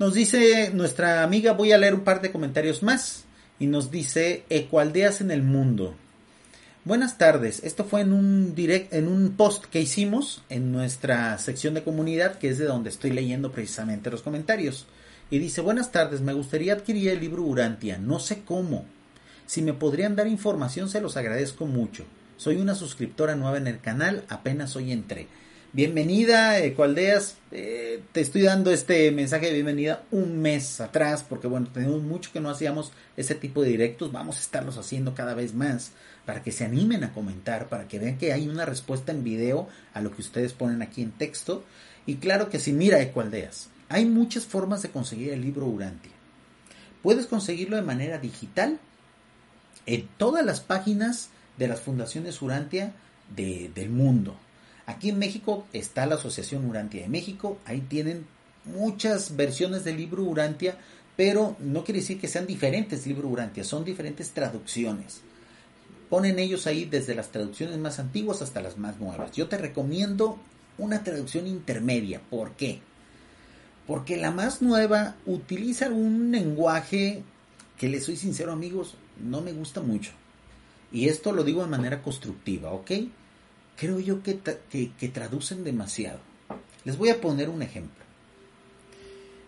[0.00, 3.26] Nos dice nuestra amiga, voy a leer un par de comentarios más.
[3.58, 5.94] Y nos dice, ecualdeas en el mundo.
[6.86, 11.74] Buenas tardes, esto fue en un direct, en un post que hicimos en nuestra sección
[11.74, 14.86] de comunidad, que es de donde estoy leyendo precisamente los comentarios.
[15.30, 18.86] Y dice, buenas tardes, me gustaría adquirir el libro Urantia, no sé cómo.
[19.44, 22.06] Si me podrían dar información se los agradezco mucho.
[22.38, 25.28] Soy una suscriptora nueva en el canal, apenas hoy entré.
[25.72, 27.36] Bienvenida, Ecualdeas.
[27.52, 32.32] Eh, te estoy dando este mensaje de bienvenida un mes atrás, porque bueno, tenemos mucho
[32.32, 34.10] que no hacíamos ese tipo de directos.
[34.10, 35.92] Vamos a estarlos haciendo cada vez más
[36.26, 39.68] para que se animen a comentar, para que vean que hay una respuesta en video
[39.94, 41.62] a lo que ustedes ponen aquí en texto.
[42.04, 46.10] Y claro que sí, mira, Ecualdeas, hay muchas formas de conseguir el libro Urantia.
[47.00, 48.80] Puedes conseguirlo de manera digital
[49.86, 52.92] en todas las páginas de las fundaciones Urantia
[53.36, 54.36] del mundo
[54.90, 58.26] Aquí en México está la Asociación Urantia de México, ahí tienen
[58.64, 60.78] muchas versiones del libro Urantia,
[61.16, 65.20] pero no quiere decir que sean diferentes libro Urantia, son diferentes traducciones.
[66.08, 69.30] Ponen ellos ahí desde las traducciones más antiguas hasta las más nuevas.
[69.30, 70.40] Yo te recomiendo
[70.76, 72.20] una traducción intermedia.
[72.28, 72.80] ¿Por qué?
[73.86, 77.22] Porque la más nueva utiliza un lenguaje
[77.78, 80.10] que les soy sincero amigos, no me gusta mucho.
[80.90, 82.90] Y esto lo digo de manera constructiva, ¿ok?
[83.80, 86.20] Creo yo que, que, traducen demasiado.
[86.84, 88.04] Les voy a poner un ejemplo.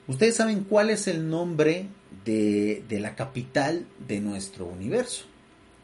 [0.09, 1.89] Ustedes saben cuál es el nombre
[2.25, 5.27] de, de, la capital de nuestro universo,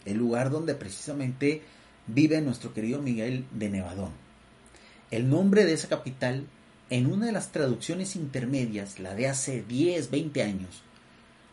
[0.06, 1.60] el lugar donde precisamente
[2.06, 4.12] vive nuestro querido Miguel de Nevadón.
[5.10, 6.46] El nombre de esa capital,
[6.88, 10.82] en una de las traducciones intermedias, la de hace 10, 20 años,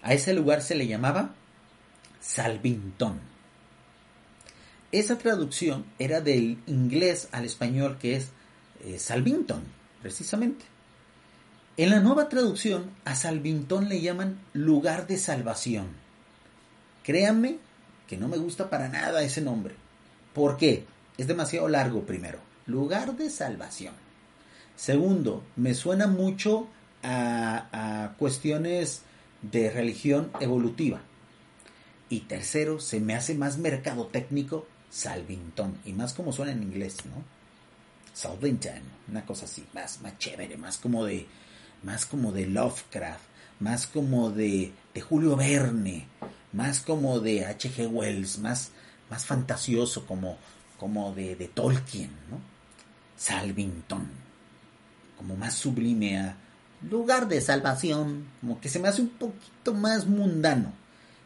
[0.01, 1.35] a ese lugar se le llamaba
[2.21, 3.34] Salvintón.
[4.95, 8.29] Esa traducción era del inglés al español que es
[8.79, 9.61] eh, Salvington,
[10.01, 10.63] precisamente.
[11.75, 15.87] En la nueva traducción a Salvington le llaman lugar de salvación.
[17.03, 17.57] Créanme
[18.07, 19.75] que no me gusta para nada ese nombre.
[20.33, 20.85] ¿Por qué?
[21.17, 22.39] Es demasiado largo primero.
[22.65, 23.95] Lugar de salvación.
[24.77, 26.69] Segundo, me suena mucho
[27.03, 29.01] a, a cuestiones
[29.41, 31.01] de religión evolutiva.
[32.07, 35.79] Y tercero, se me hace más mercadotécnico Salvington.
[35.85, 37.23] Y más como suena en inglés, ¿no?
[38.13, 41.27] Salvington, una cosa así, más, más chévere, más como de,
[41.83, 43.23] más como de Lovecraft,
[43.59, 46.07] más como de, de Julio Verne,
[46.53, 47.87] más como de H.G.
[47.87, 48.71] Wells, más,
[49.09, 50.37] más fantasioso, como,
[50.77, 52.39] como de, de Tolkien, ¿no?
[53.17, 54.09] Salvington,
[55.17, 56.37] como más sublime a
[56.89, 60.73] lugar de salvación, como que se me hace un poquito más mundano,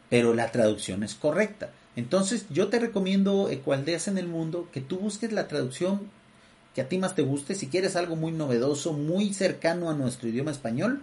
[0.08, 1.70] pero la traducción es correcta.
[1.96, 6.08] Entonces yo te recomiendo Ecualdeas en el mundo que tú busques la traducción
[6.74, 7.54] que a ti más te guste.
[7.54, 11.02] Si quieres algo muy novedoso, muy cercano a nuestro idioma español,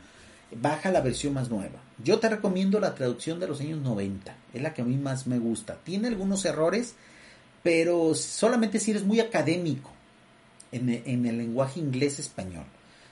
[0.62, 1.80] baja la versión más nueva.
[2.03, 4.36] Yo te recomiendo la traducción de los años 90.
[4.53, 5.78] Es la que a mí más me gusta.
[5.84, 6.96] Tiene algunos errores,
[7.64, 9.92] pero solamente si eres muy académico
[10.72, 12.66] en, el lenguaje inglés-español.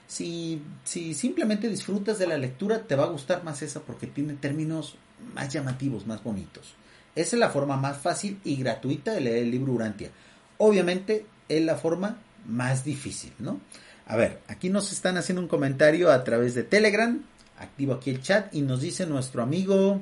[0.08, 4.34] Si, si simplemente disfrutas de la lectura, te va a gustar más esa porque tiene
[4.36, 4.96] términos
[5.34, 6.76] más llamativos, más bonitos.
[7.16, 10.10] Esa es la forma más fácil y gratuita de leer el libro Urantia.
[10.58, 13.62] Obviamente es la forma más difícil, ¿no?
[14.06, 17.24] A ver, aquí nos están haciendo un comentario a través de Telegram.
[17.58, 20.02] Activo aquí el chat y nos dice nuestro amigo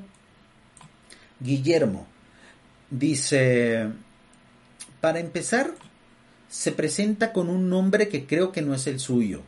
[1.39, 2.07] Guillermo.
[2.89, 3.89] Dice,
[4.99, 5.71] para empezar,
[6.49, 9.41] se presenta con un nombre que creo que no es el suyo.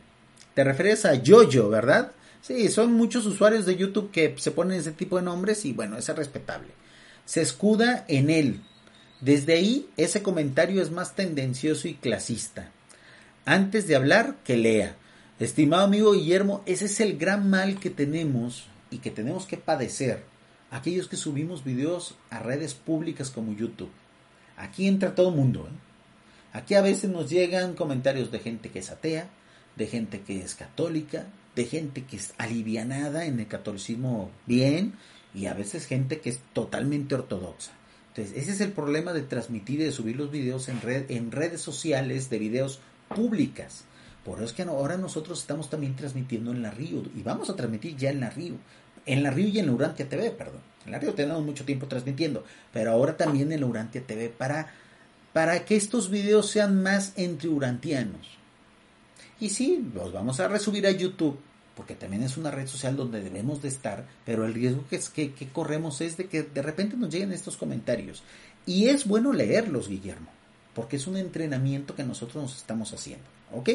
[0.54, 2.12] Te refieres a Yoyo, ¿verdad?
[2.42, 5.98] Sí, son muchos usuarios de YouTube que se ponen ese tipo de nombres y bueno,
[5.98, 6.68] es respetable
[7.26, 8.60] se escuda en él.
[9.20, 12.70] Desde ahí ese comentario es más tendencioso y clasista.
[13.44, 14.96] Antes de hablar, que lea.
[15.38, 20.24] Estimado amigo Guillermo, ese es el gran mal que tenemos y que tenemos que padecer
[20.70, 23.90] aquellos que subimos videos a redes públicas como YouTube.
[24.56, 25.68] Aquí entra todo el mundo.
[25.70, 25.76] ¿eh?
[26.52, 29.28] Aquí a veces nos llegan comentarios de gente que es atea,
[29.76, 34.94] de gente que es católica, de gente que es alivianada en el catolicismo bien
[35.36, 37.72] y a veces gente que es totalmente ortodoxa.
[38.08, 41.30] Entonces, ese es el problema de transmitir y de subir los videos en, red, en
[41.30, 42.80] redes sociales de videos
[43.14, 43.84] públicas.
[44.24, 47.54] Por eso es que ahora nosotros estamos también transmitiendo en la Río y vamos a
[47.54, 48.54] transmitir ya en la Río.
[49.04, 50.62] En la Río y en la Urantia TV, perdón.
[50.86, 52.42] En la Río tenemos mucho tiempo transmitiendo,
[52.72, 54.72] pero ahora también en la Urantia TV para,
[55.34, 58.26] para que estos videos sean más entre urantianos.
[59.38, 61.38] Y sí, los vamos a resubir a YouTube,
[61.76, 65.10] porque también es una red social donde debemos de estar, pero el riesgo que, es
[65.10, 68.22] que, corremos es de que de repente nos lleguen estos comentarios.
[68.64, 70.30] Y es bueno leerlos, Guillermo,
[70.74, 73.26] porque es un entrenamiento que nosotros nos estamos haciendo.
[73.52, 73.70] ¿Ok?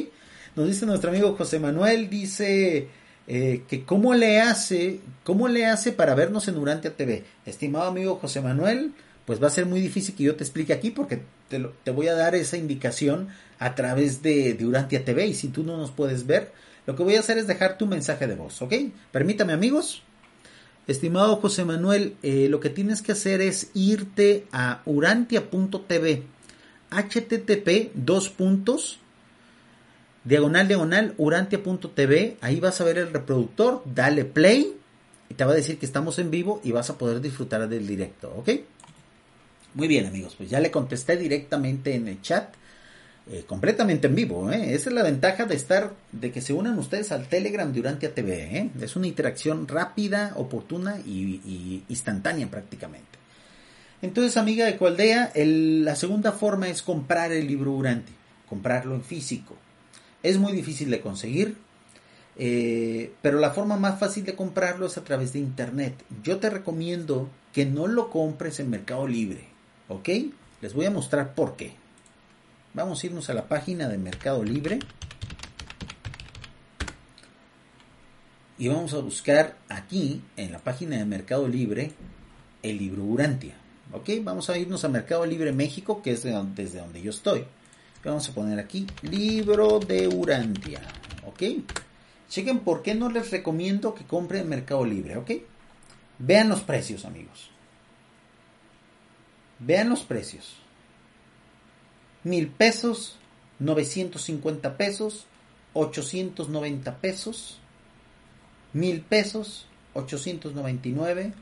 [0.55, 2.87] Nos dice nuestro amigo José Manuel, dice
[3.27, 7.23] eh, que cómo le hace, cómo le hace para vernos en Urantia TV.
[7.45, 8.93] Estimado amigo José Manuel,
[9.25, 12.07] pues va a ser muy difícil que yo te explique aquí porque te, te voy
[12.07, 15.91] a dar esa indicación a través de, de, Urantia TV y si tú no nos
[15.91, 16.51] puedes ver,
[16.85, 18.73] lo que voy a hacer es dejar tu mensaje de voz, ¿ok?
[19.11, 20.03] Permítame amigos.
[20.87, 26.23] Estimado José Manuel, eh, lo que tienes que hacer es irte a urantia.tv,
[26.89, 28.99] http dos puntos
[30.23, 34.75] diagonal diagonal urantia.tv, ahí vas a ver el reproductor, dale play
[35.29, 37.87] y te va a decir que estamos en vivo y vas a poder disfrutar del
[37.87, 38.49] directo, ¿ok?
[39.73, 42.53] Muy bien amigos, pues ya le contesté directamente en el chat,
[43.29, 44.73] eh, completamente en vivo, ¿eh?
[44.73, 48.15] Esa es la ventaja de estar, de que se unan ustedes al Telegram de Urantia
[48.15, 48.69] TV, ¿eh?
[48.81, 53.19] Es una interacción rápida, oportuna y, instantánea prácticamente.
[54.01, 58.15] Entonces, amiga de Coaldea, la segunda forma es comprar el libro Urantia,
[58.49, 59.55] comprarlo en físico.
[60.23, 61.55] Es muy difícil de conseguir,
[62.35, 65.93] pero la forma más fácil de comprarlo es a través de internet.
[66.23, 69.45] Yo te recomiendo que no lo compres en Mercado Libre,
[69.87, 70.09] ¿ok?
[70.61, 71.80] Les voy a mostrar por qué.
[72.73, 74.79] Vamos a irnos a la página de Mercado Libre.
[78.57, 81.91] Y vamos a buscar aquí, en la página de Mercado Libre,
[82.63, 83.55] el libro Urantia.
[83.91, 84.09] ¿Ok?
[84.23, 87.45] Vamos a irnos a Mercado Libre México, que es desde donde yo estoy.
[88.05, 90.79] Vamos a poner aquí libro de Urantia.
[91.25, 91.43] ¿Ok?
[92.29, 95.17] Chequen por qué no les recomiendo que compren en Mercado Libre.
[95.17, 95.31] ¿Ok?
[96.19, 97.49] Vean los precios, amigos.
[99.59, 100.60] Vean los precios.
[102.23, 103.17] Mil pesos,
[103.59, 105.25] 950 pesos,
[105.73, 107.59] 890 pesos,
[108.73, 111.33] mil pesos, 899,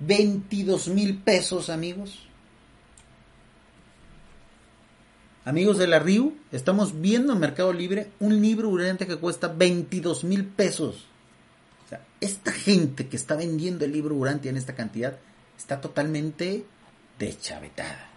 [0.00, 2.20] 22 mil pesos, amigos.
[5.44, 10.24] Amigos de la RIU, estamos viendo en Mercado Libre un libro urgente que cuesta 22
[10.24, 11.06] mil pesos.
[11.84, 15.18] O sea, esta gente que está vendiendo el libro Urantia en esta cantidad
[15.58, 16.64] está totalmente
[17.18, 18.13] deschavetada.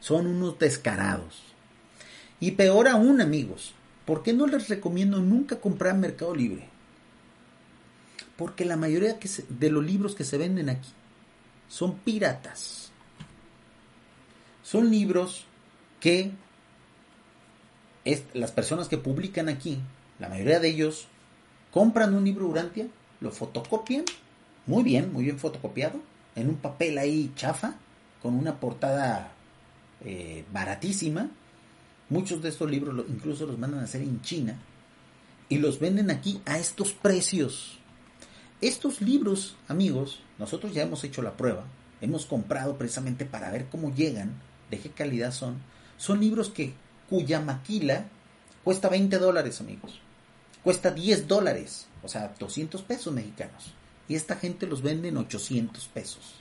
[0.00, 1.42] Son unos descarados.
[2.40, 3.74] Y peor aún, amigos,
[4.06, 6.68] ¿por qué no les recomiendo nunca comprar Mercado Libre?
[8.36, 9.18] Porque la mayoría
[9.48, 10.88] de los libros que se venden aquí
[11.68, 12.90] son piratas.
[14.62, 15.44] Son libros
[16.00, 16.32] que
[18.04, 19.78] es, las personas que publican aquí,
[20.18, 21.06] la mayoría de ellos,
[21.70, 22.86] compran un libro Urantia,
[23.20, 24.04] lo fotocopian,
[24.66, 26.00] muy bien, muy bien fotocopiado,
[26.34, 27.74] en un papel ahí chafa,
[28.22, 29.32] con una portada
[30.04, 31.30] eh, baratísima.
[32.08, 34.58] Muchos de estos libros incluso los mandan a hacer en China
[35.48, 37.78] y los venden aquí a estos precios.
[38.60, 41.64] Estos libros, amigos, nosotros ya hemos hecho la prueba,
[42.00, 44.34] hemos comprado precisamente para ver cómo llegan,
[44.70, 45.58] de qué calidad son.
[45.96, 46.74] Son libros que
[47.08, 48.06] cuya maquila
[48.64, 50.00] cuesta 20 dólares, amigos.
[50.62, 53.72] Cuesta 10 dólares, o sea, 200 pesos mexicanos.
[54.08, 56.34] Y esta gente los vende en 800 pesos,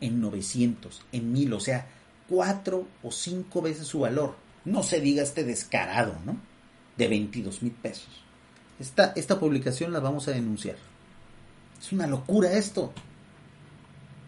[0.00, 1.88] en 900, en 1000, o sea,
[2.30, 4.36] cuatro o cinco veces su valor.
[4.64, 6.38] No se diga este descarado, ¿no?
[6.96, 8.08] De 22 mil pesos.
[8.78, 10.76] Esta, esta publicación la vamos a denunciar.
[11.78, 12.92] Es una locura esto.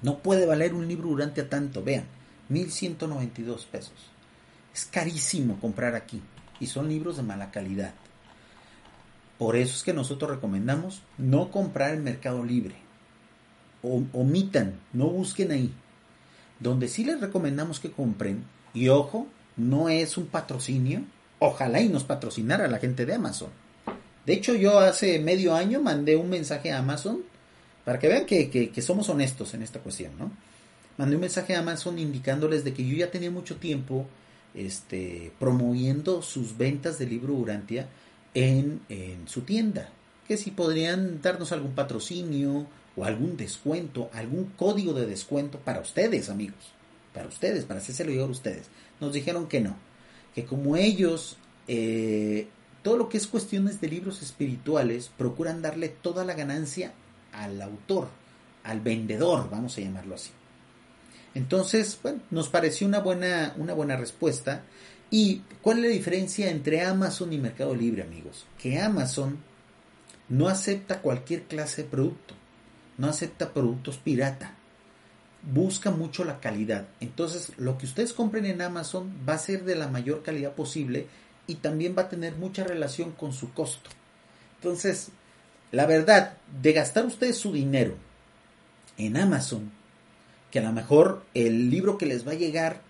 [0.03, 1.83] No puede valer un libro durante a tanto.
[1.83, 2.05] Vean,
[2.49, 3.95] 1192 pesos.
[4.75, 6.21] Es carísimo comprar aquí
[6.61, 7.95] y son libros de mala calidad.
[9.39, 12.77] Por eso es que nosotros recomendamos no comprar en Mercado Libre.
[13.83, 15.75] Omitan, no busquen ahí.
[16.63, 19.27] Donde sí les recomendamos que compren, y ojo,
[19.57, 21.03] no es un patrocinio,
[21.39, 23.51] ojalá y nos patrocinara la gente de Amazon.
[24.25, 27.23] De hecho, yo hace medio año mandé un mensaje a Amazon
[27.85, 30.31] para que vean que, que, somos honestos en esta cuestión, ¿no?
[30.99, 34.07] Mandé un mensaje a Amazon indicándoles de que yo ya tenía mucho tiempo
[34.55, 37.89] este, promoviendo sus ventas de libro Urantia
[38.35, 39.89] en, en su tienda.
[40.29, 46.29] Que si podrían darnos algún patrocinio o algún descuento, algún código de descuento para ustedes,
[46.29, 46.73] amigos.
[47.15, 48.67] Para ustedes, para hacérselo llegar a ustedes.
[49.01, 49.77] Nos dijeron que no.
[50.35, 51.37] Que como ellos,
[51.69, 52.49] eh,
[52.83, 56.93] todo lo que es cuestiones de libros espirituales, procuran darle toda la ganancia
[57.33, 58.09] al autor,
[58.65, 60.31] al vendedor, vamos a llamarlo así.
[61.35, 64.65] Entonces, bueno, nos pareció una buena, una buena respuesta
[65.13, 68.47] ¿Y cuál es la diferencia entre Amazon y Mercado Libre, amigos?
[68.59, 69.37] Que Amazon
[70.31, 72.35] no acepta cualquier clase de producto,
[72.99, 74.55] no acepta productos pirata,
[75.43, 76.87] busca mucho la calidad.
[77.01, 81.07] Entonces, lo que ustedes compren en Amazon va a ser de la mayor calidad posible
[81.47, 83.91] y también va a tener mucha relación con su costo.
[84.57, 85.09] Entonces,
[85.73, 87.97] la verdad, de gastar ustedes su dinero
[88.97, 89.73] en Amazon,
[90.51, 92.81] que a lo mejor el libro que les va a llegar,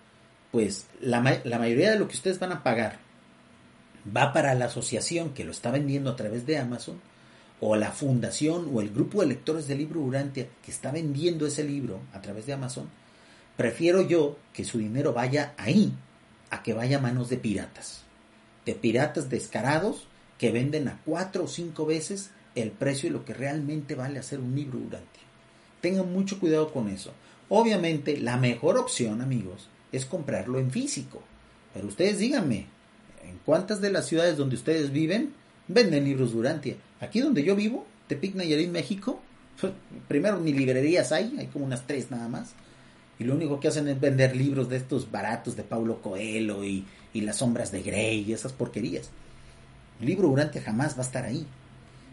[0.51, 2.99] pues la, la mayoría de lo que ustedes van a pagar
[4.15, 6.99] va para la asociación que lo está vendiendo a través de Amazon,
[7.65, 11.63] o la fundación o el grupo de lectores del libro Urantia que está vendiendo ese
[11.63, 12.89] libro a través de Amazon,
[13.55, 15.93] prefiero yo que su dinero vaya ahí
[16.49, 18.01] a que vaya a manos de piratas.
[18.65, 23.33] De piratas descarados que venden a cuatro o cinco veces el precio de lo que
[23.33, 25.23] realmente vale hacer un libro Urantia.
[25.79, 27.13] Tengan mucho cuidado con eso.
[27.47, 31.23] Obviamente, la mejor opción, amigos, es comprarlo en físico.
[31.73, 32.67] Pero ustedes díganme,
[33.23, 35.33] ¿en cuántas de las ciudades donde ustedes viven
[35.67, 36.75] venden libros Durantia?
[36.99, 39.21] Aquí donde yo vivo, Tepic Nayarit, México,
[40.07, 42.53] primero ni librerías hay, hay como unas tres nada más.
[43.19, 46.85] Y lo único que hacen es vender libros de estos baratos de Paulo Coelho y,
[47.13, 49.09] y Las sombras de Grey y esas porquerías.
[49.99, 51.45] El libro Durantia jamás va a estar ahí.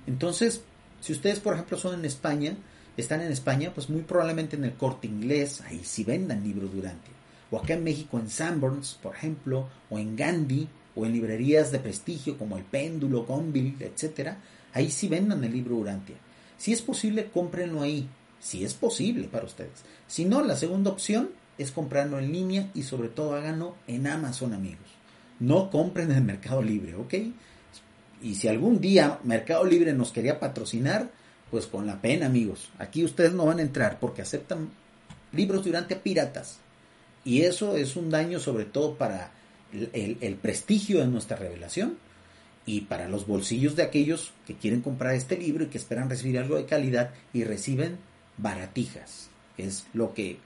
[0.06, 0.62] Entonces,
[1.00, 2.54] si ustedes, por ejemplo, son en España,
[2.96, 7.14] están en España, pues muy probablemente en el corte inglés, ahí sí vendan libros Durantia.
[7.50, 11.78] O acá en México en Sanborns, por ejemplo, o en Gandhi, o en librerías de
[11.78, 14.38] prestigio como El Péndulo, Gonville, etcétera,
[14.72, 16.16] ahí sí vendan el libro Urantia.
[16.56, 18.08] Si es posible, cómprenlo ahí.
[18.40, 19.84] Si es posible para ustedes.
[20.06, 24.54] Si no, la segunda opción es comprarlo en línea y sobre todo háganlo en Amazon,
[24.54, 24.88] amigos.
[25.38, 27.14] No compren en Mercado Libre, ¿ok?
[28.22, 31.10] Y si algún día Mercado Libre nos quería patrocinar,
[31.50, 32.70] pues con la pena, amigos.
[32.78, 34.70] Aquí ustedes no van a entrar porque aceptan
[35.32, 36.58] libros durante piratas.
[37.24, 39.32] Y eso es un daño sobre todo para
[39.72, 41.98] el, prestigio de nuestra revelación
[42.66, 46.38] y para los bolsillos de aquellos que quieren comprar este libro y que esperan recibir
[46.38, 47.98] algo de calidad y reciben
[48.36, 50.38] baratijas, es lo que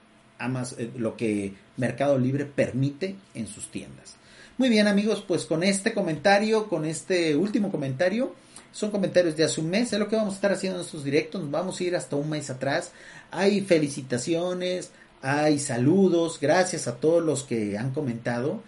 [0.77, 4.15] eh, lo que Mercado Libre permite en sus tiendas.
[4.57, 8.33] Muy bien amigos, pues con este comentario, con este último comentario,
[8.71, 11.03] son comentarios de hace un mes, es lo que vamos a estar haciendo en estos
[11.03, 12.91] directos, vamos a ir hasta un mes atrás.
[13.31, 14.91] Hay felicitaciones,
[15.21, 18.61] hay saludos, gracias a todos los que han comentado.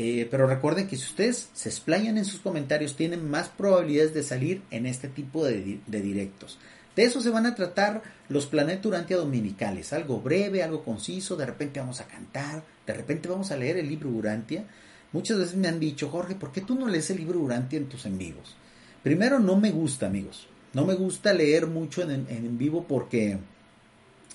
[0.00, 4.22] Eh, pero recuerden que si ustedes se explayan en sus comentarios, tienen más probabilidades de
[4.22, 6.56] salir en este tipo de, directos.
[6.94, 9.92] De eso se van a tratar los Planet Urantia dominicales.
[9.92, 11.34] Algo breve, algo conciso.
[11.34, 12.62] De repente vamos a cantar.
[12.86, 14.66] De repente vamos a leer el libro Urantia.
[15.10, 17.88] Muchas veces me han dicho, Jorge, ¿por qué tú no lees el libro Urantia en
[17.88, 18.54] tus en vivos?
[19.02, 20.46] Primero, no me gusta, amigos.
[20.74, 23.38] No me gusta leer mucho en, en, vivo porque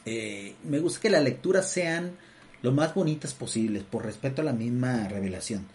[0.06, 2.18] eh, me gusta que las lecturas sean
[2.64, 5.68] lo más bonitas posibles, por respeto a la misma revelación.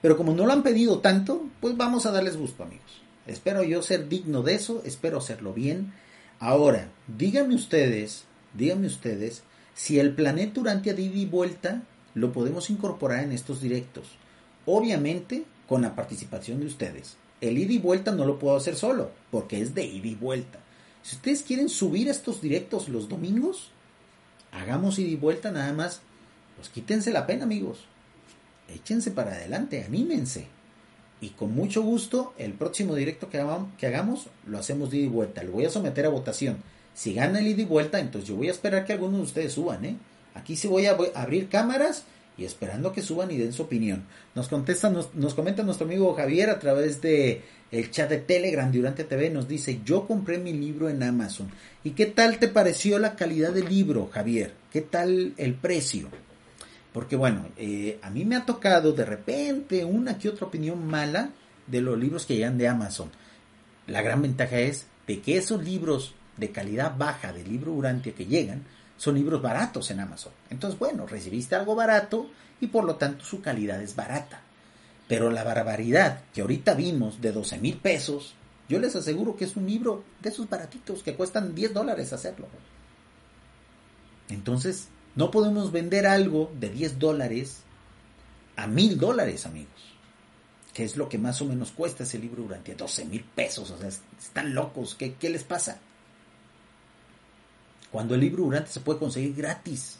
[0.00, 3.02] Pero como no lo han pedido tanto, pues vamos a darles gusto, amigos.
[3.26, 5.92] Espero yo ser digno de eso, espero hacerlo bien.
[6.38, 6.88] Ahora,
[7.18, 8.24] díganme ustedes,
[8.54, 9.42] díganme ustedes,
[9.74, 11.82] si el planeta Urantia de ida y vuelta
[12.14, 14.06] lo podemos incorporar en estos directos.
[14.64, 17.16] Obviamente, con la participación de ustedes.
[17.40, 20.60] El ida y vuelta no lo puedo hacer solo, porque es de ida y vuelta.
[21.02, 23.70] Si ustedes quieren subir estos directos los domingos,
[24.52, 26.00] hagamos ida y vuelta nada más
[26.56, 27.86] pues quítense la pena, amigos.
[28.68, 30.46] Échense para adelante, anímense.
[31.20, 33.38] Y con mucho gusto, el próximo directo que
[33.86, 35.42] hagamos, lo hacemos de ida y vuelta.
[35.42, 36.56] Lo voy a someter a votación.
[36.94, 39.52] Si gana el ida y vuelta, entonces yo voy a esperar que algunos de ustedes
[39.52, 39.96] suban, ¿eh?
[40.34, 42.04] Aquí sí voy a abrir cámaras
[42.36, 44.04] y esperando que suban y den su opinión.
[44.34, 48.70] Nos contesta, nos, nos, comenta nuestro amigo Javier a través de el chat de Telegram
[48.70, 51.50] Durante TV, nos dice, yo compré mi libro en Amazon.
[51.84, 54.52] ¿Y qué tal te pareció la calidad del libro, Javier?
[54.70, 56.08] ¿Qué tal el precio?
[56.92, 61.30] Porque bueno, eh, a mí me ha tocado de repente una que otra opinión mala
[61.66, 63.10] de los libros que llegan de Amazon.
[63.86, 68.26] La gran ventaja es de que esos libros de calidad baja de libro Urantia que
[68.26, 68.64] llegan
[68.96, 70.32] son libros baratos en Amazon.
[70.50, 72.30] Entonces, bueno, recibiste algo barato
[72.60, 74.42] y por lo tanto su calidad es barata.
[75.08, 78.34] Pero la barbaridad que ahorita vimos de 12 mil pesos,
[78.68, 82.46] yo les aseguro que es un libro de esos baratitos que cuestan 10 dólares hacerlo.
[84.28, 87.62] Entonces, no podemos vender algo de 10 dólares
[88.56, 89.70] a mil dólares, amigos.
[90.72, 93.70] Que es lo que más o menos cuesta ese libro durante 12 mil pesos.
[93.70, 94.94] O sea, están locos.
[94.94, 95.78] ¿Qué, ¿Qué, les pasa?
[97.90, 99.98] Cuando el libro durante se puede conseguir gratis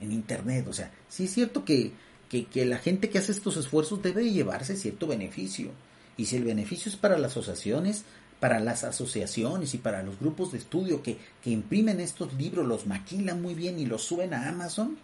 [0.00, 0.66] en internet.
[0.68, 1.92] O sea, sí es cierto que,
[2.30, 5.70] que, que la gente que hace estos esfuerzos debe llevarse cierto beneficio.
[6.16, 8.04] Y si el beneficio es para las asociaciones,
[8.40, 12.86] para las asociaciones y para los grupos de estudio que, que imprimen estos libros, los
[12.86, 14.96] maquilan muy bien y los suben a Amazon,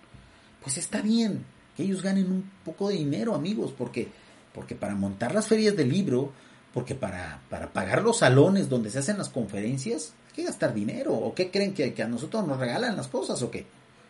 [0.62, 1.44] pues está bien.
[1.76, 4.08] que ellos ganen un poco de dinero, amigos, porque,
[4.52, 6.32] porque para montar las ferias del libro,
[6.72, 11.14] porque para, para pagar los salones donde se hacen las conferencias, hay que gastar dinero.
[11.14, 13.66] ¿O qué creen que, que a nosotros nos regalan las cosas o qué?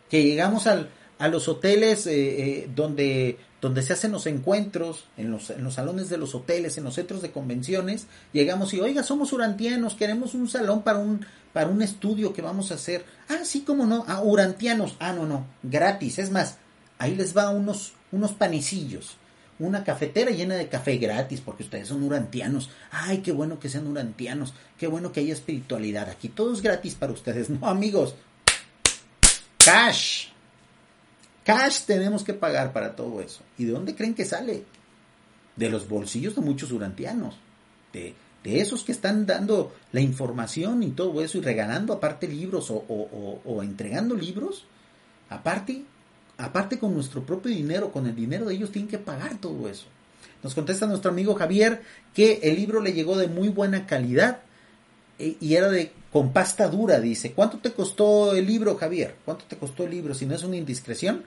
[0.09, 5.31] Que llegamos al, a los hoteles eh, eh, donde, donde se hacen los encuentros, en
[5.31, 9.03] los, en los salones de los hoteles, en los centros de convenciones, llegamos y, oiga,
[9.03, 13.05] somos urantianos, queremos un salón para un, para un estudio que vamos a hacer.
[13.29, 16.57] Ah, sí, cómo no, ah, urantianos, ah, no, no, gratis, es más,
[16.97, 19.17] ahí les va unos, unos panecillos.
[19.57, 22.69] Una cafetera llena de café gratis, porque ustedes son urantianos.
[22.91, 24.53] Ay, qué bueno que sean urantianos.
[24.77, 26.09] Qué bueno que haya espiritualidad.
[26.09, 27.49] Aquí todo es gratis para ustedes.
[27.49, 28.15] No, amigos.
[29.63, 30.34] Cash.
[31.45, 33.41] Cash tenemos que pagar para todo eso.
[33.57, 34.65] ¿Y de dónde creen que sale?
[35.55, 37.37] De los bolsillos de muchos urantianos.
[37.93, 42.71] De, de esos que están dando la información y todo eso y regalando aparte libros
[42.71, 44.65] o, o, o, entregando libros.
[45.29, 45.83] Aparte,
[46.37, 49.85] aparte con nuestro propio dinero, con el dinero de ellos tienen que pagar todo eso.
[50.41, 51.83] Nos contesta nuestro amigo Javier
[52.13, 54.41] que el libro le llegó de muy buena calidad
[55.19, 57.33] eh, y era de con pasta dura, dice.
[57.33, 59.15] ¿Cuánto te costó el libro, Javier?
[59.25, 60.13] ¿Cuánto te costó el libro?
[60.13, 61.25] Si no es una indiscreción,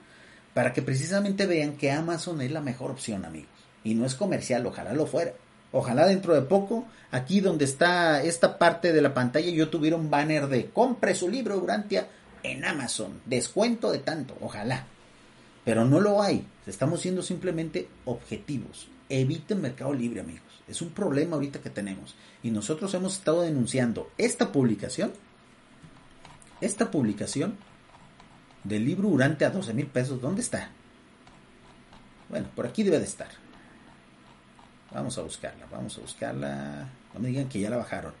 [0.59, 3.49] para que precisamente vean que Amazon es la mejor opción, amigos.
[3.81, 5.31] Y no es comercial, ojalá lo fuera.
[5.71, 10.09] Ojalá dentro de poco, aquí donde está esta parte de la pantalla, yo tuviera un
[10.09, 12.09] banner de compre su libro Urantia
[12.43, 13.21] en Amazon.
[13.25, 14.85] Descuento de tanto, ojalá.
[15.63, 16.45] Pero no lo hay.
[16.67, 18.89] Estamos siendo simplemente objetivos.
[19.07, 20.43] Eviten Mercado Libre, amigos.
[20.67, 22.15] Es un problema ahorita que tenemos.
[22.43, 25.13] Y nosotros hemos estado denunciando esta publicación.
[26.59, 27.55] Esta publicación
[28.63, 30.69] del libro Urante a 12 mil pesos, ¿dónde está?
[32.29, 33.29] Bueno, por aquí debe de estar.
[34.91, 36.89] Vamos a buscarla, vamos a buscarla.
[37.13, 38.13] No me digan que ya la bajaron.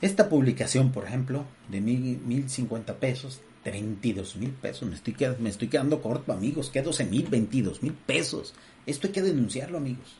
[0.00, 4.88] Esta publicación, por ejemplo, de mil, mil cincuenta pesos, 22 mil pesos.
[4.88, 6.70] Me estoy, me estoy quedando corto, amigos.
[6.70, 8.54] Que 12 mil, 22 mil pesos.
[8.86, 10.16] Esto hay que denunciarlo, amigos.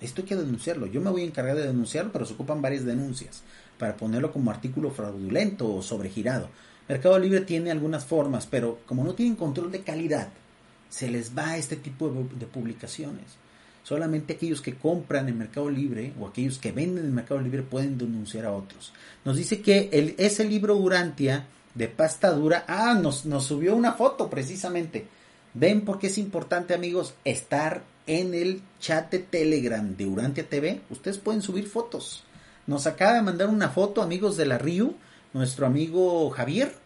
[0.00, 0.86] Esto hay que denunciarlo.
[0.86, 3.44] Yo me voy a encargar de denunciarlo, pero se ocupan varias denuncias
[3.78, 6.48] para ponerlo como artículo fraudulento o sobregirado.
[6.88, 10.28] Mercado Libre tiene algunas formas, pero como no tienen control de calidad,
[10.88, 13.24] se les va este tipo de, publicaciones.
[13.82, 17.98] Solamente aquellos que compran en Mercado Libre o aquellos que venden en Mercado Libre pueden
[17.98, 18.92] denunciar a otros.
[19.24, 23.92] Nos dice que el, ese libro Urantia de pasta dura, ah, nos, nos subió una
[23.92, 25.06] foto precisamente.
[25.54, 30.80] ¿Ven por qué es importante, amigos, estar en el chat de Telegram de Urantia TV?
[30.90, 32.24] Ustedes pueden subir fotos.
[32.66, 34.94] Nos acaba de mandar una foto, amigos de la Río,
[35.32, 36.82] nuestro amigo Javier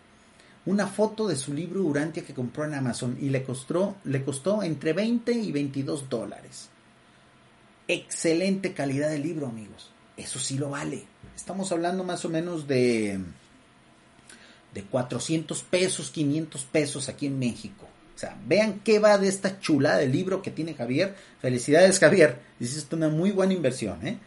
[0.66, 4.64] una foto de su libro Urantia que compró en Amazon y le costó, le costó
[4.64, 6.68] entre 20 y 22 dólares.
[7.87, 9.92] Excelente calidad de libro, amigos.
[10.16, 11.04] Eso sí lo vale.
[11.37, 13.20] Estamos hablando más o menos de,
[14.74, 17.87] de 400 pesos, 500 pesos aquí en México.
[18.16, 21.14] O sea, vean qué va de esta chulada de libro que tiene Javier.
[21.40, 22.40] Felicidades, Javier.
[22.59, 24.18] Es una muy buena inversión, ¿eh?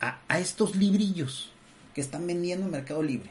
[0.00, 1.50] A, a estos librillos
[1.96, 3.30] que están vendiendo en Mercado Libre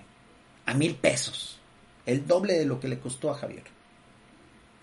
[0.66, 1.60] a mil pesos,
[2.08, 3.62] el doble de lo que le costó a Javier.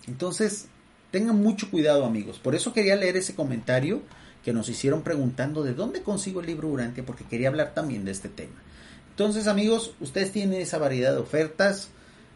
[0.07, 0.69] Entonces,
[1.11, 2.39] tengan mucho cuidado amigos.
[2.39, 4.03] Por eso quería leer ese comentario
[4.45, 8.13] que nos hicieron preguntando de dónde consigo el libro Urantia, porque quería hablar también de
[8.13, 8.55] este tema.
[9.11, 11.89] Entonces amigos, ustedes tienen esa variedad de ofertas.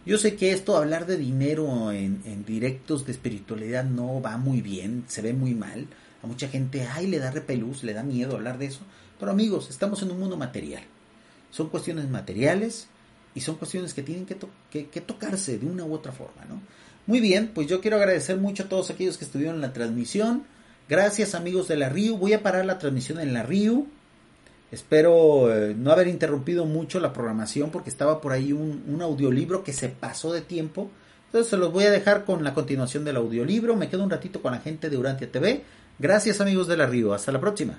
[0.05, 4.63] Yo sé que esto, hablar de dinero en, en directos de espiritualidad no va muy
[4.63, 5.87] bien, se ve muy mal.
[6.25, 8.81] A mucha gente, ay, le da repelús, le da miedo hablar de eso.
[9.21, 10.83] Pero amigos, estamos en un mundo material.
[11.51, 12.89] Son cuestiones materiales
[13.35, 16.61] y son cuestiones que tienen que, tocarse de una u otra forma, ¿no?
[17.07, 20.45] Muy bien, pues yo quiero agradecer mucho a todos aquellos que estuvieron en la transmisión.
[20.89, 22.17] Gracias amigos de la RIU.
[22.17, 23.87] Voy a parar la transmisión en la RIU.
[24.73, 29.63] Espero eh, no haber interrumpido mucho la programación porque estaba por ahí un, un, audiolibro
[29.63, 30.91] que se pasó de tiempo.
[31.27, 33.77] Entonces se los voy a dejar con la continuación del audiolibro.
[33.77, 35.63] Me quedo un ratito con la gente de Urantia TV.
[35.99, 37.13] Gracias amigos de la RIU.
[37.13, 37.79] Hasta la próxima.